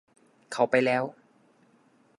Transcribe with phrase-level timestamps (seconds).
[0.51, 1.03] เขาไปแล้ว.